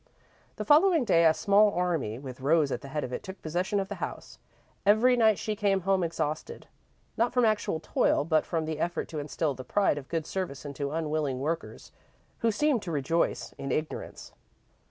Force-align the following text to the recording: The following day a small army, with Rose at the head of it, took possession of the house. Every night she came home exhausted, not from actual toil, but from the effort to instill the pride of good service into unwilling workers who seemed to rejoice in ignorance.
The 0.55 0.65
following 0.65 1.05
day 1.05 1.25
a 1.25 1.31
small 1.35 1.71
army, 1.75 2.17
with 2.17 2.41
Rose 2.41 2.71
at 2.71 2.81
the 2.81 2.87
head 2.87 3.03
of 3.03 3.13
it, 3.13 3.21
took 3.21 3.39
possession 3.43 3.79
of 3.79 3.87
the 3.87 4.01
house. 4.01 4.39
Every 4.83 5.15
night 5.15 5.37
she 5.37 5.55
came 5.55 5.81
home 5.81 6.03
exhausted, 6.03 6.65
not 7.17 7.35
from 7.35 7.45
actual 7.45 7.79
toil, 7.79 8.25
but 8.25 8.43
from 8.43 8.65
the 8.65 8.79
effort 8.79 9.07
to 9.09 9.19
instill 9.19 9.53
the 9.53 9.63
pride 9.63 9.99
of 9.99 10.09
good 10.09 10.25
service 10.25 10.65
into 10.65 10.89
unwilling 10.89 11.39
workers 11.39 11.91
who 12.39 12.51
seemed 12.51 12.81
to 12.81 12.91
rejoice 12.91 13.53
in 13.59 13.71
ignorance. 13.71 14.33